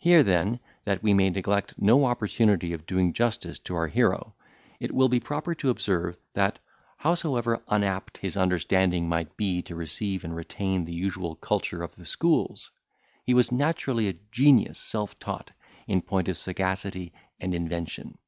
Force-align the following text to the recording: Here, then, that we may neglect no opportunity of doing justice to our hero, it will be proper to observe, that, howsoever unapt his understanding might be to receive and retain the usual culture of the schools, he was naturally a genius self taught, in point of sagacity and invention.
Here, 0.00 0.24
then, 0.24 0.58
that 0.82 1.00
we 1.00 1.14
may 1.14 1.30
neglect 1.30 1.74
no 1.80 2.06
opportunity 2.06 2.72
of 2.72 2.86
doing 2.86 3.12
justice 3.12 3.60
to 3.60 3.76
our 3.76 3.86
hero, 3.86 4.34
it 4.80 4.92
will 4.92 5.08
be 5.08 5.20
proper 5.20 5.54
to 5.54 5.70
observe, 5.70 6.16
that, 6.32 6.58
howsoever 6.96 7.62
unapt 7.68 8.18
his 8.18 8.36
understanding 8.36 9.08
might 9.08 9.36
be 9.36 9.62
to 9.62 9.76
receive 9.76 10.24
and 10.24 10.34
retain 10.34 10.84
the 10.86 10.92
usual 10.96 11.36
culture 11.36 11.84
of 11.84 11.94
the 11.94 12.04
schools, 12.04 12.72
he 13.24 13.32
was 13.32 13.52
naturally 13.52 14.08
a 14.08 14.16
genius 14.32 14.76
self 14.80 15.16
taught, 15.20 15.52
in 15.86 16.02
point 16.02 16.26
of 16.26 16.36
sagacity 16.36 17.12
and 17.38 17.54
invention. 17.54 18.18